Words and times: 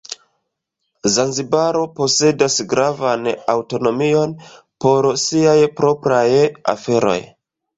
Zanzibaro 1.15 1.83
posedas 1.99 2.57
gravan 2.71 3.29
aŭtonomion 3.55 4.35
por 4.87 5.11
siaj 5.29 5.57
propraj 5.83 6.27
aferoj. 6.75 7.17